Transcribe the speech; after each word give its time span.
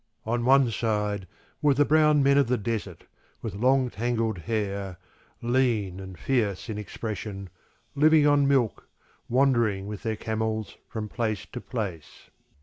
On 0.25 0.45
one 0.45 0.71
side 0.71 1.27
were 1.61 1.75
the 1.75 1.85
brown 1.85 2.23
men 2.23 2.35
of 2.39 2.47
the 2.47 2.57
desert 2.57 3.03
with 3.43 3.53
long, 3.53 3.91
tangled 3.91 4.39
hair, 4.39 4.97
lean, 5.43 5.99
and 5.99 6.17
fierce 6.17 6.69
in 6.69 6.79
expression, 6.79 7.51
living 7.93 8.25
on 8.25 8.47
milk, 8.47 8.89
wandering 9.29 9.85
with 9.85 10.01
their 10.01 10.15
camels 10.15 10.75
from 10.89 11.07
place 11.07 11.45
to 11.51 11.61
place. 11.61 12.31